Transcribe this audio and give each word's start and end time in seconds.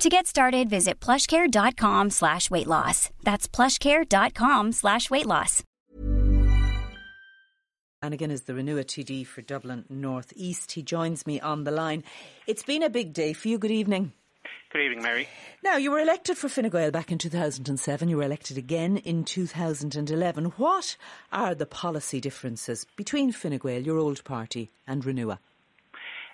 To 0.00 0.08
get 0.08 0.26
started, 0.26 0.70
visit 0.70 0.98
plushcare.com 0.98 2.08
slash 2.08 2.50
weight 2.50 2.66
loss. 2.66 3.10
That's 3.22 3.46
plushcare.com 3.46 4.72
slash 4.72 5.10
weight 5.10 5.26
loss. 5.26 5.62
Flanagan 8.00 8.30
is 8.30 8.44
the 8.44 8.54
Renua 8.54 8.86
TD 8.86 9.26
for 9.26 9.42
Dublin 9.42 9.84
North 9.90 10.32
East. 10.34 10.72
He 10.72 10.82
joins 10.82 11.26
me 11.26 11.38
on 11.38 11.64
the 11.64 11.70
line. 11.70 12.02
It's 12.46 12.62
been 12.62 12.82
a 12.82 12.88
big 12.88 13.12
day 13.12 13.34
for 13.34 13.48
you. 13.48 13.58
Good 13.58 13.70
evening. 13.70 14.12
Good 14.72 14.80
evening, 14.80 15.02
Mary. 15.02 15.28
Now, 15.62 15.76
you 15.76 15.90
were 15.90 15.98
elected 15.98 16.38
for 16.38 16.48
Fine 16.48 16.70
Gael 16.70 16.90
back 16.90 17.12
in 17.12 17.18
2007. 17.18 18.08
You 18.08 18.16
were 18.16 18.22
elected 18.22 18.56
again 18.56 18.96
in 18.96 19.24
2011. 19.24 20.44
What 20.56 20.96
are 21.30 21.54
the 21.54 21.66
policy 21.66 22.22
differences 22.22 22.86
between 22.96 23.32
Fine 23.32 23.58
Gael, 23.58 23.82
your 23.82 23.98
old 23.98 24.24
party, 24.24 24.70
and 24.86 25.04
Renua? 25.04 25.40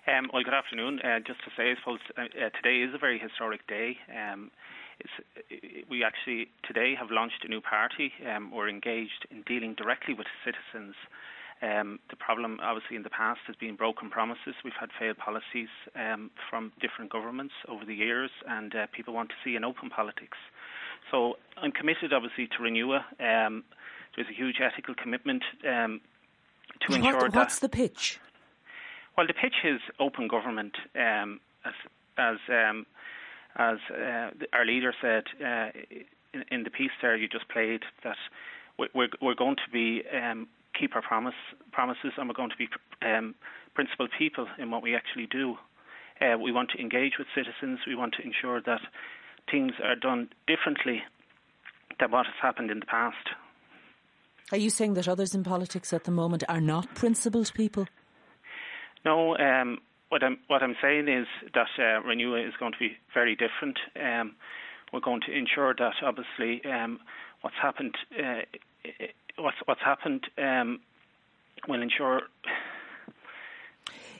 Um, 0.06 0.30
well, 0.33 0.45
good 0.45 0.55
afternoon. 0.55 1.01
Uh, 1.01 1.19
just 1.19 1.42
to 1.42 1.51
say, 1.56 1.73
I 1.73 1.74
suppose 1.83 1.98
uh, 2.16 2.23
uh, 2.23 2.51
today 2.62 2.78
is 2.87 2.95
a 2.95 2.98
very 2.98 3.19
historic 3.19 3.66
day. 3.66 3.98
Um, 4.06 4.52
we 5.91 6.05
actually 6.05 6.46
today 6.62 6.95
have 6.95 7.10
launched 7.10 7.45
a 7.45 7.48
new 7.48 7.60
party. 7.60 8.12
Um, 8.24 8.52
we're 8.55 8.69
engaged 8.69 9.27
in 9.32 9.42
dealing 9.42 9.74
directly 9.74 10.15
with 10.15 10.29
citizens. 10.45 10.95
Um, 11.60 11.98
the 12.09 12.15
problem, 12.16 12.60
obviously, 12.62 12.95
in 12.95 13.02
the 13.02 13.10
past 13.10 13.40
has 13.48 13.57
been 13.57 13.74
broken 13.74 14.09
promises. 14.09 14.54
We've 14.63 14.79
had 14.79 14.90
failed 14.96 15.18
policies 15.18 15.68
um, 15.96 16.30
from 16.48 16.70
different 16.80 17.10
governments 17.10 17.54
over 17.66 17.85
the 17.85 17.95
years, 17.95 18.30
and 18.48 18.74
uh, 18.76 18.87
people 18.93 19.13
want 19.13 19.30
to 19.30 19.35
see 19.45 19.57
an 19.57 19.65
open 19.65 19.91
politics. 19.91 20.38
So 21.10 21.35
I'm 21.57 21.73
committed, 21.73 22.13
obviously, 22.13 22.46
to 22.46 22.59
Renua. 22.63 23.02
Um, 23.18 23.65
there's 24.15 24.29
a 24.30 24.37
huge 24.37 24.60
ethical 24.63 24.95
commitment 24.95 25.43
um, 25.66 26.01
to 26.82 26.93
what, 26.93 26.98
ensure 26.98 27.15
what's 27.15 27.35
that. 27.35 27.38
What's 27.41 27.59
the 27.59 27.68
pitch? 27.68 28.20
Well, 29.17 29.27
the 29.27 29.35
pitch 29.35 29.65
is 29.65 29.81
open 29.99 30.29
government, 30.29 30.77
um, 30.95 31.41
as 31.65 31.73
as 32.19 32.37
um, 32.51 32.87
as 33.57 33.79
uh, 33.91 34.31
our 34.53 34.67
leader 34.67 34.93
said 35.01 35.25
uh, 35.41 35.71
in, 36.35 36.45
in, 36.51 36.63
the 36.65 36.71
piece 36.71 36.91
there 37.01 37.17
you 37.17 37.29
just 37.29 37.49
played 37.49 37.83
that 38.05 38.17
we're 38.79 39.09
we're 39.23 39.35
going 39.35 39.57
to 39.57 39.71
be 39.73 40.03
um, 40.15 40.49
keep 40.79 40.95
our 40.95 41.03
promise 41.03 41.35
promises 41.73 42.13
and 42.17 42.29
we're 42.29 42.35
going 42.35 42.51
to 42.51 42.57
be 42.57 42.69
um, 43.03 43.35
principled 43.75 44.11
people 44.19 44.47
in 44.59 44.71
what 44.71 44.83
we 44.83 44.95
actually 44.95 45.27
do. 45.27 45.57
Uh, 46.21 46.39
we 46.39 46.53
want 46.53 46.71
to 46.71 46.79
engage 46.79 47.13
with 47.19 47.27
citizens. 47.35 47.81
We 47.87 47.95
want 47.95 48.15
to 48.15 48.23
ensure 48.23 48.61
that 48.63 48.81
things 49.51 49.73
are 49.83 49.97
done 49.97 50.29
differently 50.47 51.03
than 52.01 52.11
what 52.11 52.27
has 52.27 52.35
happened 52.41 52.71
in 52.71 52.81
the 52.81 52.87
past. 52.87 53.29
Are 54.53 54.59
you 54.59 54.71
saying 54.71 54.95
that 54.95 55.09
others 55.09 55.35
in 55.35 55.43
politics 55.43 55.93
at 55.93 56.05
the 56.05 56.11
moment 56.11 56.45
are 56.49 56.61
not 56.61 56.95
principled 56.95 57.53
people? 57.55 57.87
No, 59.07 59.37
um, 59.37 59.79
what 60.09 60.24
I'm 60.24 60.38
what 60.49 60.65
I'm 60.65 60.74
saying 60.82 61.07
is 61.07 61.29
that 61.54 61.68
uh, 61.79 62.01
is 62.10 62.54
going 62.59 62.73
to 62.73 62.79
be 62.79 62.96
very 63.15 63.37
different. 63.37 63.79
Um, 63.95 64.34
we're 64.93 64.98
going 64.98 65.21
to 65.26 65.32
ensure 65.32 65.72
that 65.78 65.94
obviously 66.03 66.60
um, 66.69 66.98
what's 67.41 67.54
happened 67.62 67.94
uh, 68.19 68.41
what's 69.38 69.59
what's 69.66 69.81
happened 69.81 70.26
um, 70.38 70.81
will 71.69 71.81
ensure. 71.81 72.22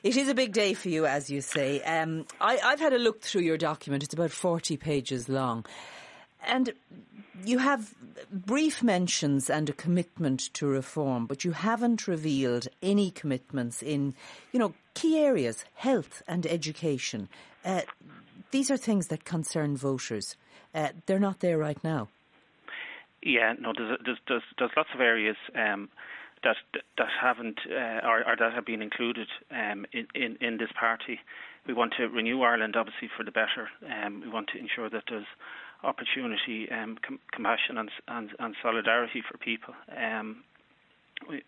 It 0.03 0.15
is 0.15 0.29
a 0.29 0.33
big 0.33 0.53
day 0.53 0.73
for 0.73 0.87
you, 0.87 1.05
as 1.05 1.29
you 1.29 1.41
say. 1.41 1.81
Um, 1.81 2.25
I, 2.39 2.55
have 2.55 2.79
had 2.79 2.93
a 2.93 2.97
look 2.97 3.21
through 3.21 3.41
your 3.41 3.57
document. 3.57 4.03
It's 4.03 4.13
about 4.13 4.31
40 4.31 4.77
pages 4.77 5.27
long. 5.27 5.65
And 6.45 6.73
you 7.43 7.59
have 7.59 7.93
brief 8.31 8.83
mentions 8.83 9.49
and 9.49 9.69
a 9.69 9.73
commitment 9.73 10.53
to 10.53 10.67
reform, 10.67 11.25
but 11.25 11.43
you 11.43 11.51
haven't 11.51 12.07
revealed 12.07 12.67
any 12.81 13.11
commitments 13.11 13.81
in, 13.81 14.13
you 14.51 14.59
know, 14.59 14.73
key 14.93 15.17
areas, 15.17 15.65
health 15.75 16.21
and 16.27 16.45
education. 16.45 17.29
Uh, 17.63 17.81
these 18.51 18.71
are 18.71 18.77
things 18.77 19.07
that 19.07 19.25
concern 19.25 19.77
voters. 19.77 20.35
Uh, 20.73 20.89
they're 21.05 21.19
not 21.19 21.39
there 21.39 21.57
right 21.57 21.81
now. 21.83 22.07
Yeah, 23.21 23.53
no, 23.59 23.73
there's 23.75 23.99
there's 24.05 24.17
there's, 24.27 24.43
there's 24.57 24.71
lots 24.77 24.89
of 24.93 25.01
areas 25.01 25.35
um, 25.55 25.89
that 26.43 26.55
that 26.97 27.07
haven't 27.21 27.59
uh, 27.69 28.07
or, 28.07 28.19
or, 28.27 28.35
that 28.37 28.53
have 28.53 28.65
been 28.65 28.81
included 28.81 29.27
um, 29.51 29.85
in, 29.91 30.07
in 30.13 30.37
in 30.39 30.57
this 30.57 30.69
party. 30.79 31.19
We 31.67 31.73
want 31.73 31.93
to 31.97 32.07
renew 32.07 32.41
Ireland, 32.43 32.75
obviously, 32.77 33.09
for 33.15 33.23
the 33.23 33.31
better. 33.31 33.69
Um, 33.91 34.21
we 34.21 34.29
want 34.29 34.49
to 34.53 34.57
ensure 34.59 34.89
that 34.89 35.03
there's 35.09 35.25
opportunity, 35.83 36.69
um, 36.71 36.97
com- 37.05 37.19
compassion, 37.31 37.77
and, 37.77 37.89
and, 38.07 38.29
and 38.39 38.55
solidarity 38.61 39.23
for 39.29 39.37
people. 39.37 39.73
Um, 39.95 40.43
we, 41.29 41.43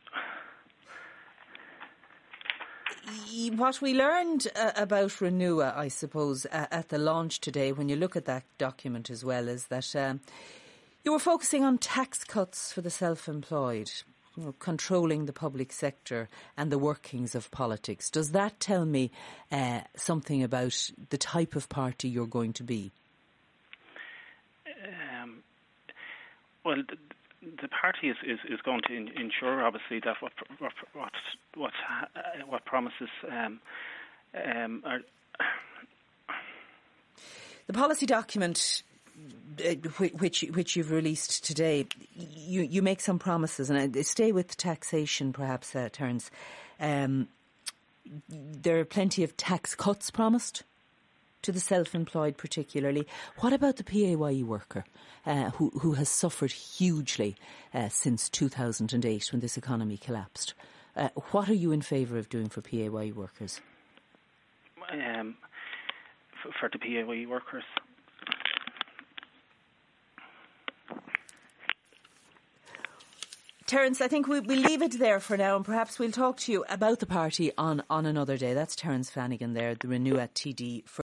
what 3.52 3.82
we 3.82 3.94
learned 3.94 4.48
uh, 4.56 4.72
about 4.76 5.10
Renua, 5.12 5.76
I 5.76 5.88
suppose, 5.88 6.46
uh, 6.46 6.68
at 6.72 6.90
the 6.90 6.98
launch 6.98 7.40
today, 7.40 7.72
when 7.72 7.90
you 7.90 7.96
look 7.96 8.16
at 8.16 8.26
that 8.26 8.44
document 8.58 9.10
as 9.10 9.24
well, 9.24 9.48
is 9.48 9.68
that 9.68 9.96
um, 9.96 10.20
you 11.04 11.14
were 11.14 11.20
focusing 11.20 11.64
on 11.64 11.78
tax 11.78 12.24
cuts 12.24 12.72
for 12.72 12.82
the 12.82 12.90
self 12.90 13.28
employed, 13.28 13.90
you 14.36 14.44
know, 14.44 14.56
controlling 14.60 15.26
the 15.26 15.34
public 15.34 15.72
sector 15.72 16.30
and 16.58 16.72
the 16.72 16.78
workings 16.78 17.36
of 17.36 17.50
politics. 17.52 18.10
Does 18.10 18.32
that 18.32 18.60
tell 18.60 18.86
me 18.86 19.12
uh, 19.52 19.82
something 19.96 20.44
about 20.44 20.92
the 21.10 21.18
type 21.18 21.56
of 21.56 21.70
party 21.70 22.10
you're 22.10 22.28
going 22.28 22.54
to 22.54 22.64
be? 22.64 22.92
Well, 26.70 26.84
the, 26.88 26.98
the 27.64 27.68
party 27.68 28.10
is, 28.10 28.18
is, 28.24 28.38
is 28.48 28.60
going 28.62 28.82
to 28.88 28.94
ensure, 28.94 29.66
obviously, 29.66 30.00
that 30.06 30.18
what 30.20 30.34
what 30.60 30.72
what 30.94 31.12
what, 31.56 31.74
uh, 32.16 32.46
what 32.46 32.64
promises 32.66 33.10
um, 33.28 33.60
um, 34.36 34.84
are. 34.86 35.00
The 37.66 37.74
policy 37.74 38.06
document 38.06 38.84
uh, 39.66 39.74
which 40.20 40.42
which 40.54 40.76
you've 40.76 40.92
released 40.92 41.44
today, 41.44 41.88
you 42.16 42.62
you 42.62 42.84
make 42.84 43.02
some 43.02 43.18
promises, 43.18 43.72
and 43.72 43.98
I 43.98 44.02
stay 44.04 44.32
with 44.32 44.56
taxation, 44.56 45.34
perhaps, 45.34 45.76
uh, 45.76 45.90
Terence. 45.92 46.30
Um, 46.80 47.30
there 48.30 48.80
are 48.80 48.86
plenty 48.86 49.24
of 49.24 49.36
tax 49.38 49.74
cuts 49.74 50.12
promised 50.12 50.62
to 51.42 51.52
the 51.52 51.60
self-employed, 51.60 52.38
particularly. 52.38 53.08
What 53.38 53.54
about 53.54 53.78
the 53.78 53.84
PAYE 53.84 54.44
worker? 54.44 54.86
uh, 55.26 55.52
who, 55.52 55.70
who 55.82 55.94
has 55.94 56.10
suffered 56.10 56.52
hugely 56.52 57.36
uh, 57.74 57.90
since 57.90 58.30
2008 58.30 59.32
when 59.32 59.40
this 59.42 59.58
economy 59.58 59.98
collapsed. 59.98 60.54
Uh, 60.96 61.10
what 61.32 61.50
are 61.50 61.54
you 61.54 61.72
in 61.72 61.82
favour 61.82 62.18
of 62.18 62.30
doing 62.30 62.50
for 62.50 62.62
PAYE 62.62 63.12
workers? 63.12 63.62
Um, 64.92 65.36
for, 66.42 66.52
for 66.60 66.70
the 66.72 66.80
PAYE 66.80 67.26
workers, 67.28 67.64
Terence, 73.68 74.02
I 74.02 74.08
think 74.08 74.28
we, 74.28 74.40
will 74.40 74.58
leave 74.58 74.82
it 74.82 74.98
there 74.98 75.20
for 75.20 75.38
now 75.38 75.56
and 75.56 75.64
perhaps 75.64 76.00
we'll 76.00 76.10
talk 76.10 76.38
to 76.38 76.52
you 76.52 76.66
about 76.70 77.00
the 77.00 77.06
party 77.06 77.52
on, 77.56 77.84
on 77.88 78.08
another 78.08 78.36
day. 78.36 78.56
That's 78.56 78.76
Terence 78.76 79.12
Flanagan 79.12 79.54
there, 79.54 79.76
the 79.76 79.88
Renua 79.88 80.28
TD 80.30 80.88
for 80.88 81.04